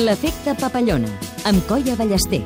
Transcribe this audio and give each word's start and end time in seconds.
L'efecte 0.00 0.54
papallona, 0.56 1.08
amb 1.44 1.60
Colla 1.68 1.92
Ballester. 1.98 2.40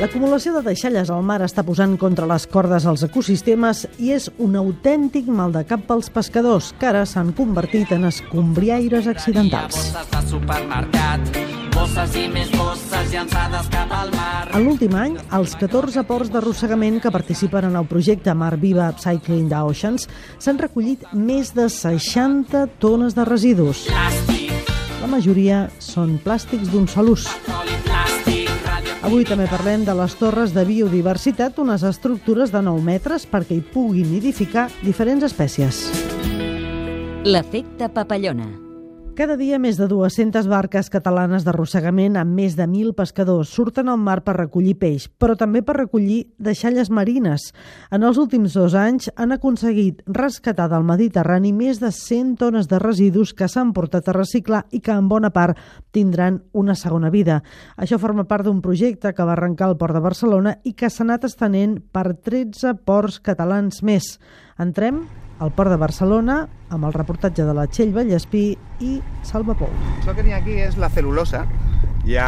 L'acumulació 0.00 0.56
de 0.56 0.64
deixalles 0.66 1.10
al 1.12 1.20
mar 1.22 1.36
està 1.44 1.62
posant 1.62 1.92
contra 2.00 2.26
les 2.26 2.46
cordes 2.50 2.88
als 2.90 3.04
ecosistemes 3.06 3.84
i 4.02 4.10
és 4.16 4.26
un 4.42 4.56
autèntic 4.58 5.28
mal 5.30 5.54
de 5.54 5.62
cap 5.68 5.84
pels 5.86 6.10
pescadors, 6.10 6.72
que 6.80 6.88
ara 6.90 7.04
s'han 7.06 7.30
convertit 7.38 7.92
en 7.94 8.08
escombriaires 8.08 9.06
accidentals. 9.12 9.76
Bosses 9.76 10.10
de 10.16 10.24
supermercat, 10.32 11.30
bosses 11.76 12.18
i 12.18 12.26
més 12.32 12.50
bosses 12.56 13.14
llançades 13.14 13.70
cap 13.70 13.94
al 14.00 14.10
mar. 14.16 14.48
En 14.50 14.66
l'últim 14.66 14.98
any, 14.98 15.20
els 15.38 15.54
14 15.60 16.02
ports 16.08 16.34
d'arrossegament 16.34 16.98
que 17.04 17.14
participen 17.14 17.70
en 17.70 17.78
el 17.78 17.86
projecte 17.86 18.34
Mar 18.34 18.56
Viva 18.58 18.90
Upcycling 18.90 19.46
d'Oceans 19.52 20.10
s'han 20.40 20.58
recollit 20.58 21.06
més 21.14 21.54
de 21.54 21.70
60 21.70 22.66
tones 22.82 23.14
de 23.14 23.28
residus. 23.28 23.86
La 23.92 24.29
majoria 25.10 25.64
són 25.82 26.16
plàstics 26.22 26.70
d'un 26.72 26.86
sol 26.88 27.12
ús. 27.16 27.26
Avui 29.00 29.24
també 29.26 29.48
parlem 29.50 29.84
de 29.86 29.94
les 29.96 30.14
torres 30.20 30.54
de 30.54 30.64
biodiversitat, 30.68 31.58
unes 31.58 31.82
estructures 31.88 32.52
de 32.54 32.62
9 32.62 32.84
metres 32.86 33.26
perquè 33.26 33.58
hi 33.58 33.64
puguin 33.74 34.10
nidificar 34.12 34.68
diferents 34.84 35.26
espècies. 35.26 35.84
L'efecte 37.24 37.90
papallona. 37.92 38.69
Cada 39.20 39.34
dia 39.36 39.58
més 39.60 39.76
de 39.76 39.84
200 39.84 40.46
barques 40.48 40.86
catalanes 40.88 41.42
d'arrossegament 41.44 42.14
amb 42.16 42.38
més 42.38 42.54
de 42.56 42.64
1.000 42.64 42.94
pescadors 42.96 43.50
surten 43.52 43.90
al 43.92 43.98
mar 44.00 44.22
per 44.24 44.32
recollir 44.38 44.78
peix, 44.80 45.10
però 45.20 45.34
també 45.36 45.60
per 45.60 45.74
recollir 45.76 46.22
deixalles 46.40 46.88
marines. 46.88 47.50
En 47.92 48.00
els 48.08 48.16
últims 48.16 48.56
dos 48.56 48.72
anys 48.72 49.10
han 49.20 49.36
aconseguit 49.36 50.00
rescatar 50.08 50.70
del 50.72 50.88
Mediterrani 50.88 51.52
més 51.52 51.84
de 51.84 51.92
100 51.92 52.32
tones 52.40 52.72
de 52.72 52.80
residus 52.80 53.34
que 53.36 53.44
s'han 53.44 53.74
portat 53.76 54.08
a 54.08 54.16
reciclar 54.16 54.64
i 54.72 54.80
que 54.80 54.96
en 54.96 55.12
bona 55.12 55.28
part 55.36 55.60
tindran 55.92 56.40
una 56.56 56.72
segona 56.72 57.12
vida. 57.12 57.42
Això 57.76 58.00
forma 58.00 58.24
part 58.24 58.48
d'un 58.48 58.64
projecte 58.64 59.12
que 59.12 59.26
va 59.28 59.36
arrencar 59.36 59.68
al 59.68 59.76
Port 59.76 60.00
de 60.00 60.00
Barcelona 60.00 60.56
i 60.64 60.72
que 60.72 60.88
s'ha 60.88 61.04
anat 61.04 61.28
estenent 61.28 61.82
per 61.92 62.14
13 62.16 62.72
ports 62.88 63.20
catalans 63.20 63.84
més. 63.84 64.14
Entrem 64.60 65.06
al 65.40 65.54
Port 65.56 65.72
de 65.72 65.78
Barcelona 65.80 66.42
amb 66.68 66.84
el 66.84 66.92
reportatge 66.92 67.46
de 67.48 67.54
la 67.56 67.64
Txell 67.70 67.94
Vallespí 67.96 68.42
i 68.84 68.90
Salva 69.24 69.54
Pou. 69.56 69.70
Això 69.96 70.12
que 70.12 70.24
n'hi 70.26 70.34
ha 70.36 70.40
aquí 70.42 70.58
és 70.60 70.76
la 70.76 70.90
celulosa, 70.92 71.46
ja 72.04 72.26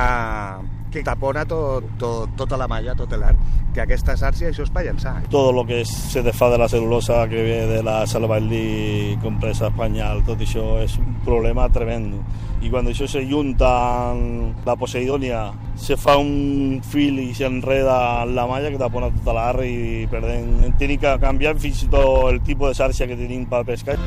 que 0.93 1.03
tapona 1.03 1.45
tot, 1.49 1.87
tot, 1.99 2.37
tota 2.37 2.59
la 2.61 2.69
malla, 2.69 2.95
tot 2.95 3.13
l'art. 3.17 3.41
Que 3.73 3.81
aquesta 3.87 4.15
sàrcia, 4.21 4.51
això 4.53 4.67
és 4.67 4.71
per 4.71 4.85
llançar. 4.85 5.23
todo 5.31 5.53
lo 5.53 5.65
que 5.65 5.85
se 5.85 6.23
fa 6.33 6.51
de 6.51 6.59
la 6.59 6.69
celulosa 6.69 7.27
que 7.29 7.43
ve 7.43 7.67
de 7.67 7.83
la 7.83 8.07
salvallí, 8.07 9.17
compresa 9.23 9.71
pañal, 9.71 10.23
tot 10.27 10.41
això 10.41 10.83
és 10.83 10.99
un 10.99 11.17
problema 11.25 11.69
tremendo. 11.73 12.21
I 12.63 12.71
quan 12.71 12.87
això 12.87 13.09
se 13.09 13.25
junta 13.27 14.11
amb 14.13 14.67
la 14.67 14.77
Poseidonia, 14.77 15.51
se 15.75 15.97
fa 15.97 16.19
un 16.21 16.81
fil 16.85 17.19
i 17.19 17.33
s'enreda 17.35 18.23
en 18.23 18.37
la 18.37 18.47
malla 18.47 18.71
que 18.71 18.79
tapona 18.79 19.11
tota 19.11 19.35
l'art 19.35 19.65
i 19.65 20.07
perdem. 20.13 20.75
Tenim 20.79 21.01
que 21.01 21.17
canviar 21.19 21.57
fins 21.59 21.83
i 21.83 21.91
tot 21.91 22.31
el 22.31 22.43
tipus 22.45 22.71
de 22.71 22.79
xarxa 22.85 23.09
que 23.09 23.17
tenim 23.17 23.49
per 23.51 23.65
pescar. 23.65 23.99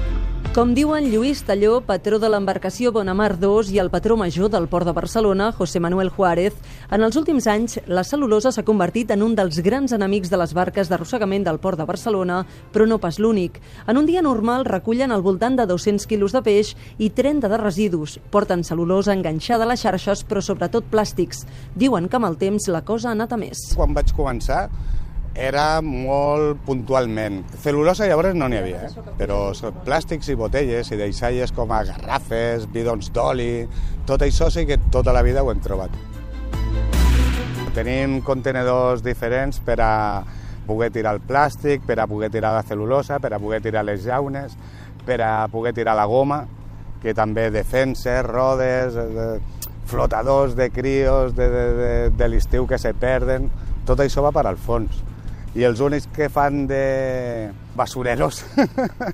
Com 0.54 0.74
diuen 0.76 1.10
Lluís 1.12 1.42
Talló, 1.48 1.82
patró 1.84 2.20
de 2.20 2.30
l'embarcació 2.32 2.92
Bonamar 2.96 3.38
2 3.42 3.72
i 3.74 3.80
el 3.82 3.90
patró 3.92 4.16
major 4.20 4.50
del 4.52 4.68
Port 4.68 4.88
de 4.88 4.94
Barcelona, 4.96 5.52
José 5.52 5.80
Manuel 5.80 6.10
Juárez, 6.10 6.54
en 6.92 7.04
els 7.04 7.16
últims 7.20 7.48
anys 7.48 7.80
la 7.88 8.06
cel·lulosa 8.08 8.52
s'ha 8.54 8.64
convertit 8.68 9.12
en 9.12 9.24
un 9.26 9.36
dels 9.36 9.60
grans 9.66 9.92
enemics 9.96 10.32
de 10.32 10.40
les 10.40 10.54
barques 10.56 10.92
d'arrossegament 10.92 11.44
del 11.44 11.60
Port 11.60 11.80
de 11.80 11.88
Barcelona, 11.90 12.42
però 12.72 12.88
no 12.88 13.00
pas 13.04 13.20
l'únic. 13.20 13.60
En 13.88 13.98
un 13.98 14.06
dia 14.06 14.22
normal 14.22 14.64
recullen 14.68 15.12
al 15.12 15.24
voltant 15.26 15.58
de 15.60 15.66
200 15.68 16.08
quilos 16.08 16.36
de 16.36 16.44
peix 16.46 16.76
i 16.98 17.10
30 17.10 17.52
de 17.52 17.60
residus. 17.60 18.20
Porten 18.32 18.64
cel·lulosa 18.64 19.16
enganxada 19.16 19.64
a 19.64 19.72
les 19.74 19.84
xarxes, 19.84 20.24
però 20.28 20.44
sobretot 20.44 20.92
plàstics. 20.92 21.46
Diuen 21.76 22.08
que 22.08 22.20
amb 22.20 22.32
el 22.32 22.38
temps 22.38 22.70
la 22.72 22.86
cosa 22.86 23.10
ha 23.10 23.18
anat 23.18 23.34
a 23.34 23.42
més. 23.42 23.72
Quan 23.76 23.96
vaig 23.96 24.16
començar 24.16 24.70
era 25.36 25.82
molt 25.84 26.62
puntualment. 26.66 27.42
Celulosa 27.60 28.08
llavors 28.08 28.34
no 28.40 28.48
n'hi 28.48 28.58
havia, 28.62 28.88
eh? 28.88 29.14
però 29.20 29.52
plàstics 29.84 30.32
i 30.32 30.38
botelles 30.40 30.90
i 30.92 31.00
deixalles 31.00 31.52
com 31.56 31.72
a 31.76 31.84
garrafes, 31.84 32.70
bidons 32.72 33.12
d'oli, 33.12 33.68
tot 34.08 34.24
això 34.24 34.48
sí 34.50 34.66
que 34.66 34.80
tota 34.92 35.14
la 35.14 35.24
vida 35.28 35.44
ho 35.44 35.52
hem 35.52 35.60
trobat. 35.60 35.92
Tenim 37.76 38.22
contenedors 38.24 39.04
diferents 39.04 39.60
per 39.60 39.82
a 39.84 39.94
poder 40.66 40.90
tirar 40.96 41.18
el 41.18 41.22
plàstic, 41.22 41.84
per 41.86 42.00
a 42.00 42.08
poder 42.08 42.32
tirar 42.32 42.54
la 42.56 42.64
celulosa, 42.64 43.20
per 43.20 43.34
a 43.36 43.40
poder 43.40 43.60
tirar 43.62 43.84
les 43.84 44.06
llaunes, 44.08 44.56
per 45.06 45.20
a 45.22 45.48
poder 45.52 45.76
tirar 45.76 45.98
la 46.00 46.08
goma, 46.08 46.46
que 47.04 47.14
també 47.14 47.50
defenses, 47.52 48.24
rodes, 48.26 48.96
eh, 48.96 49.36
flotadors 49.86 50.56
de 50.56 50.72
crios 50.72 51.36
de, 51.36 51.50
de, 51.52 51.66
de, 51.76 51.92
de 52.16 52.30
l'estiu 52.32 52.66
que 52.66 52.80
se 52.82 52.96
perden, 52.98 53.52
tot 53.86 54.00
això 54.02 54.24
va 54.26 54.32
per 54.34 54.48
al 54.48 54.58
fons. 54.58 55.04
I 55.56 55.64
els 55.64 55.80
únics 55.80 56.10
que 56.12 56.28
fan 56.28 56.66
de 56.68 57.52
basureros 57.76 58.42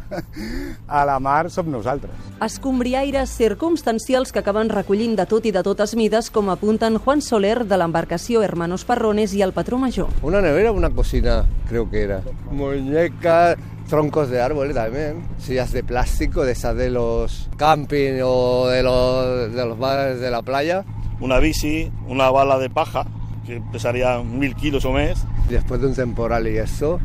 a 0.87 1.03
la 1.05 1.19
mar 1.21 1.51
som 1.53 1.69
nosaltres. 1.69 2.13
Escombriaires 2.41 3.29
circumstancials 3.29 4.31
que 4.33 4.41
acaben 4.41 4.71
recollint 4.73 5.13
de 5.19 5.27
tot 5.29 5.45
i 5.45 5.51
de 5.53 5.61
totes 5.61 5.93
mides, 5.97 6.31
com 6.33 6.49
apunten 6.49 6.97
Juan 6.97 7.21
Soler 7.21 7.59
de 7.69 7.77
l'embarcació 7.77 8.41
Hermanos 8.41 8.85
Parrones 8.89 9.35
i 9.37 9.43
el 9.45 9.53
patró 9.53 9.77
major. 9.77 10.09
Una 10.25 10.41
nevera 10.41 10.71
o 10.71 10.77
una 10.77 10.89
cocina, 10.89 11.45
creo 11.69 11.89
que 11.89 12.03
era. 12.07 12.21
Muñecas, 12.49 13.57
troncos 13.87 14.29
de 14.29 14.41
árboles 14.41 14.73
también, 14.73 15.21
sillas 15.37 15.71
de 15.73 15.83
plástico, 15.83 16.43
de 16.43 16.53
esas 16.53 16.75
de 16.75 16.89
los 16.89 17.49
camping 17.57 18.21
o 18.23 18.67
de 18.67 18.81
los, 18.81 19.53
de 19.53 19.65
los 19.65 19.77
bares 19.77 20.19
de 20.19 20.31
la 20.31 20.41
playa. 20.41 20.85
Una 21.19 21.37
bici, 21.37 21.91
una 22.07 22.31
bala 22.31 22.57
de 22.57 22.71
paja, 22.71 23.05
que 23.45 23.61
pesaría 23.71 24.19
mil 24.23 24.55
kilos 24.55 24.85
o 24.85 24.93
més, 24.93 25.25
Después 25.49 25.81
de 25.81 25.87
un 25.87 25.93
temporal 25.93 26.47
y 26.47 26.57
eso, 26.57 26.99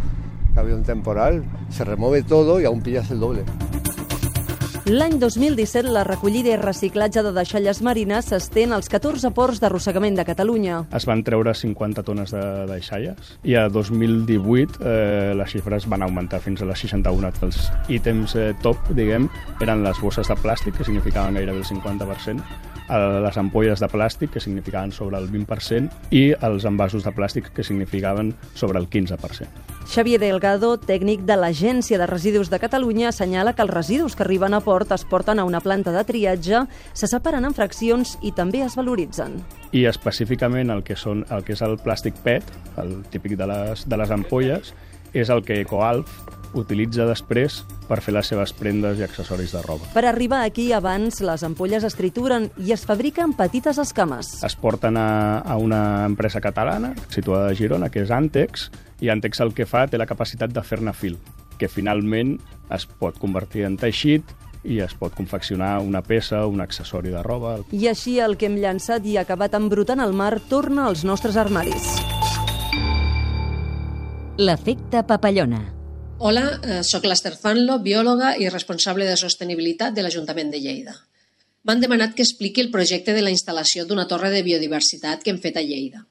que 0.55 0.75
un 0.75 0.85
temporal, 0.85 1.45
se 1.69 1.85
remueve 1.85 2.23
todo 2.23 2.61
y 2.61 2.65
aún 2.65 2.81
pillas 2.81 3.11
el 3.11 3.21
doble. 3.21 3.43
L'any 4.87 5.17
2017, 5.19 5.91
la 5.91 6.05
recollida 6.07 6.53
i 6.53 6.59
reciclatge 6.61 7.25
de 7.27 7.33
deixalles 7.35 7.81
marines 7.83 8.29
s'estén 8.31 8.71
als 8.71 8.87
14 8.87 9.33
ports 9.35 9.59
d'arrossegament 9.59 10.15
de 10.15 10.25
Catalunya. 10.25 10.85
es 10.95 11.07
van 11.11 11.25
treure 11.27 11.55
50 11.55 12.05
tones 12.07 12.31
de 12.31 12.43
deixalles 12.71 13.33
i 13.43 13.57
a 13.57 13.67
2018 13.69 14.79
eh, 14.79 15.35
les 15.35 15.51
xifres 15.51 15.89
van 15.91 16.07
augmentar 16.07 16.39
fins 16.39 16.63
a 16.63 16.71
les 16.71 16.79
61. 16.79 17.33
Els 17.43 17.59
ítems 17.89 18.37
eh, 18.37 18.55
top, 18.63 18.79
diguem, 18.95 19.27
eren 19.61 19.83
les 19.83 19.99
bosses 19.99 20.29
de 20.29 20.39
plàstic, 20.39 20.77
que 20.79 20.85
significaven 20.85 21.35
gairebé 21.35 21.59
el 21.59 21.65
50%, 21.65 22.47
eh, 22.89 23.21
les 23.27 23.37
ampolles 23.37 23.81
de 23.81 23.89
plàstic, 23.89 24.31
que 24.31 24.41
significaven 24.41 24.93
sobre 24.93 25.19
el 25.19 25.27
20%, 25.33 25.91
i 26.13 26.31
els 26.41 26.65
envasos 26.65 27.03
de 27.03 27.11
plàstic, 27.11 27.51
que 27.51 27.65
significaven 27.65 28.37
sobre 28.55 28.79
el 28.79 28.87
15%. 28.87 29.49
Xavier 29.87 30.19
Delgado, 30.19 30.77
tècnic 30.83 31.21
de 31.23 31.37
l'Agència 31.39 31.99
de 31.99 32.07
Residus 32.07 32.51
de 32.51 32.59
Catalunya, 32.59 33.09
assenyala 33.09 33.55
que 33.55 33.63
els 33.63 33.71
residus 33.71 34.17
que 34.17 34.25
arriben 34.25 34.53
a 34.53 34.61
port 34.61 34.76
es 34.85 35.05
porten 35.05 35.39
a 35.39 35.45
una 35.45 35.61
planta 35.61 35.93
de 35.93 36.05
triatge, 36.05 36.65
se 36.93 37.07
separen 37.07 37.45
en 37.45 37.55
fraccions 37.55 38.17
i 38.23 38.33
també 38.37 38.63
es 38.65 38.77
valoritzen. 38.77 39.39
I 39.73 39.87
específicament 39.89 40.71
el 40.71 40.83
que, 40.85 40.97
són, 40.97 41.25
el 41.31 41.45
que 41.45 41.57
és 41.57 41.63
el 41.63 41.79
plàstic 41.81 42.21
PET, 42.25 42.53
el 42.83 42.99
típic 43.13 43.37
de 43.39 43.49
les, 43.49 43.87
de 43.89 43.97
les 43.97 44.11
ampolles, 44.11 44.75
és 45.17 45.31
el 45.33 45.43
que 45.47 45.61
Ecoalf 45.63 46.11
utilitza 46.57 47.07
després 47.09 47.63
per 47.87 48.01
fer 48.03 48.15
les 48.17 48.29
seves 48.31 48.53
prendes 48.57 48.99
i 48.99 49.05
accessoris 49.07 49.53
de 49.55 49.63
roba. 49.65 49.89
Per 49.95 50.05
arribar 50.09 50.43
aquí, 50.45 50.71
abans, 50.73 51.21
les 51.25 51.45
ampolles 51.47 51.85
es 51.87 51.97
trituren 51.99 52.49
i 52.57 52.73
es 52.75 52.87
fabriquen 52.89 53.35
petites 53.37 53.79
escames. 53.83 54.33
Es 54.47 54.57
porten 54.57 54.97
a, 54.97 55.41
a 55.41 55.57
una 55.61 56.05
empresa 56.07 56.41
catalana 56.41 56.95
situada 57.09 57.51
a 57.51 57.57
Girona, 57.57 57.91
que 57.93 58.03
és 58.05 58.11
Antex, 58.11 58.71
i 59.05 59.13
Antex 59.13 59.43
el 59.45 59.55
que 59.55 59.69
fa 59.69 59.87
té 59.91 60.01
la 60.01 60.09
capacitat 60.09 60.55
de 60.55 60.65
fer-ne 60.65 60.95
fil, 60.97 61.19
que 61.61 61.69
finalment 61.69 62.37
es 62.73 62.87
pot 62.87 63.19
convertir 63.21 63.67
en 63.69 63.77
teixit 63.81 64.33
i 64.67 64.81
es 64.85 64.95
pot 64.99 65.15
confeccionar 65.15 65.79
una 65.81 66.03
peça, 66.03 66.43
un 66.51 66.61
accessori 66.61 67.13
de 67.15 67.23
roba. 67.23 67.57
I 67.73 67.89
així 67.93 68.19
el 68.21 68.37
que 68.37 68.51
hem 68.51 68.59
llançat 68.61 69.07
i 69.07 69.17
acabat 69.21 69.55
embrutant 69.59 70.03
al 70.03 70.13
mar 70.13 70.35
torna 70.51 70.89
als 70.91 71.05
nostres 71.07 71.39
armaris. 71.41 71.89
L'efecte 74.37 75.03
papallona. 75.09 75.63
Hola, 76.19 76.47
eh, 76.63 76.83
sóc 76.85 77.05
l'Ester 77.05 77.35
Fanlo, 77.37 77.79
biòloga 77.85 78.35
i 78.41 78.49
responsable 78.49 79.07
de 79.09 79.17
sostenibilitat 79.17 79.95
de 79.95 80.05
l'Ajuntament 80.05 80.51
de 80.53 80.61
Lleida. 80.61 80.95
M'han 81.65 81.81
demanat 81.83 82.15
que 82.15 82.23
expliqui 82.23 82.63
el 82.63 82.71
projecte 82.71 83.13
de 83.13 83.23
la 83.25 83.33
instal·lació 83.33 83.85
d'una 83.87 84.07
torre 84.09 84.31
de 84.31 84.43
biodiversitat 84.47 85.23
que 85.23 85.33
hem 85.33 85.41
fet 85.43 85.57
a 85.57 85.65
Lleida. 85.65 86.05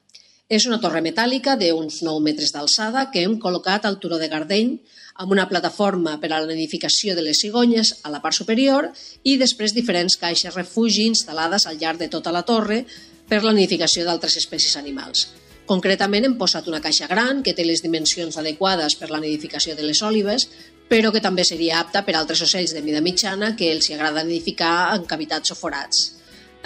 És 0.46 0.62
una 0.70 0.76
torre 0.78 1.00
metàl·lica 1.02 1.56
d'uns 1.58 2.04
9 2.06 2.22
metres 2.22 2.52
d'alçada 2.54 3.08
que 3.10 3.24
hem 3.26 3.32
col·locat 3.42 3.86
al 3.88 3.96
turó 3.98 4.14
de 4.20 4.28
Gardeny 4.30 4.76
amb 5.18 5.32
una 5.34 5.48
plataforma 5.50 6.20
per 6.22 6.28
a 6.30 6.38
la 6.38 6.46
nidificació 6.46 7.16
de 7.16 7.24
les 7.26 7.40
cigonyes 7.42 7.96
a 8.04 8.12
la 8.14 8.20
part 8.22 8.36
superior 8.36 8.92
i 9.24 9.34
després 9.40 9.74
diferents 9.74 10.14
caixes 10.20 10.54
refugi 10.54 11.08
instal·lades 11.10 11.66
al 11.66 11.80
llarg 11.80 11.98
de 11.98 12.06
tota 12.12 12.30
la 12.30 12.44
torre 12.46 12.84
per 13.26 13.42
la 13.42 13.56
d'altres 13.56 14.36
espècies 14.36 14.76
animals. 14.76 15.26
Concretament 15.66 16.24
hem 16.24 16.38
posat 16.38 16.68
una 16.68 16.80
caixa 16.80 17.08
gran 17.10 17.42
que 17.42 17.52
té 17.52 17.64
les 17.66 17.82
dimensions 17.82 18.38
adequades 18.38 18.94
per 18.94 19.10
la 19.10 19.18
nidificació 19.18 19.74
de 19.74 19.82
les 19.82 20.00
òlives, 20.00 20.46
però 20.88 21.10
que 21.10 21.20
també 21.20 21.42
seria 21.42 21.80
apta 21.80 22.04
per 22.06 22.14
altres 22.14 22.40
ocells 22.40 22.70
de 22.70 22.82
mida 22.82 23.00
mitjana 23.00 23.56
que 23.56 23.72
els 23.72 23.90
agrada 23.90 24.22
nidificar 24.22 24.94
en 24.94 25.10
cavitats 25.10 25.50
o 25.50 25.58
forats. 25.58 26.15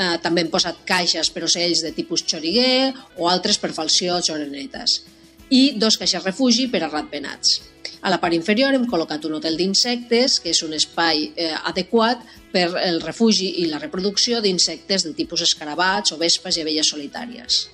Eh, 0.01 0.17
també 0.25 0.45
hem 0.45 0.49
posat 0.53 0.79
caixes 0.89 1.29
per 1.35 1.45
ocells 1.45 1.83
de 1.85 1.93
tipus 1.93 2.25
xoriguer 2.25 2.93
o 3.19 3.29
altres 3.29 3.59
per 3.61 3.75
falciots 3.77 4.31
o 4.31 4.37
orenetes. 4.39 5.03
I 5.51 5.75
dos 5.83 5.99
caixes 6.01 6.25
refugi 6.25 6.69
per 6.73 6.85
a 6.87 6.89
ratpenats. 6.89 7.59
A 8.01 8.09
la 8.09 8.17
part 8.23 8.33
inferior 8.33 8.73
hem 8.73 8.87
col·locat 8.89 9.27
un 9.29 9.35
hotel 9.37 9.59
d'insectes, 9.61 10.39
que 10.41 10.55
és 10.55 10.63
un 10.65 10.73
espai 10.73 11.27
eh, 11.35 11.51
adequat 11.69 12.23
per 12.53 12.71
el 12.81 13.01
refugi 13.03 13.51
i 13.61 13.67
la 13.69 13.81
reproducció 13.83 14.41
d'insectes 14.41 15.05
del 15.05 15.19
tipus 15.19 15.45
escarabats 15.45 16.15
o 16.15 16.21
vespes 16.23 16.57
i 16.57 16.65
abelles 16.65 16.89
solitàries. 16.95 17.67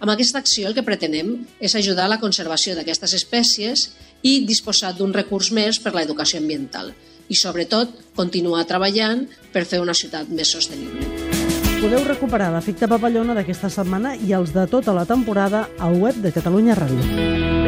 Amb 0.00 0.10
aquesta 0.14 0.42
acció 0.42 0.66
el 0.66 0.74
que 0.74 0.86
pretenem 0.86 1.34
és 1.60 1.74
ajudar 1.78 2.06
a 2.06 2.14
la 2.14 2.20
conservació 2.22 2.74
d'aquestes 2.74 3.14
espècies 3.18 3.88
i 4.22 4.40
disposar 4.46 4.94
d'un 4.98 5.14
recurs 5.14 5.52
més 5.54 5.78
per 5.82 5.94
a 5.94 6.00
l'educació 6.00 6.42
ambiental 6.42 6.90
i, 7.28 7.36
sobretot, 7.38 7.94
continuar 8.16 8.66
treballant 8.66 9.26
per 9.52 9.66
fer 9.66 9.82
una 9.84 9.94
ciutat 9.94 10.30
més 10.30 10.54
sostenible. 10.54 11.47
Podeu 11.78 12.02
recuperar 12.02 12.48
l'efecte 12.50 12.88
papallona 12.90 13.36
d'aquesta 13.38 13.70
setmana 13.70 14.16
i 14.18 14.34
els 14.34 14.50
de 14.50 14.66
tota 14.66 14.96
la 14.96 15.06
temporada 15.06 15.68
al 15.78 15.94
web 16.02 16.18
de 16.24 16.34
Catalunya 16.34 16.74
Ràdio. 16.74 17.67